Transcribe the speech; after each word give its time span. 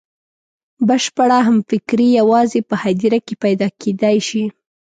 بشپړه 0.87 1.37
همفکري 1.47 2.07
یوازې 2.19 2.59
په 2.69 2.75
هدیره 2.83 3.19
کې 3.25 3.33
پیدا 3.43 3.67
کېدای 3.81 4.17
شي. 4.27 4.43